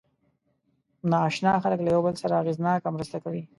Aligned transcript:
ناآشنا 1.11 1.53
خلک 1.63 1.79
له 1.81 1.89
یو 1.95 2.01
بل 2.05 2.15
سره 2.21 2.33
اغېزناکه 2.41 2.89
مرسته 2.95 3.17
کوي. 3.23 3.41